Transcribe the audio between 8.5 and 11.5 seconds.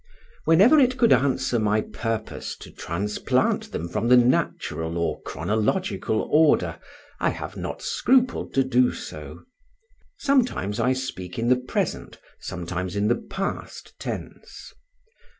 to do so. Sometimes I speak in